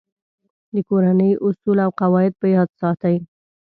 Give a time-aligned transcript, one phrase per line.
[0.73, 3.15] د کورنۍ اصول او قواعد په یاد ساتئ.